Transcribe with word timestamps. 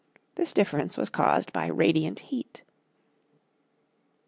This 0.33 0.51
difference 0.51 0.97
was 0.97 1.11
caused 1.11 1.53
by 1.53 1.67
radiant 1.67 2.21
heat. 2.21 2.63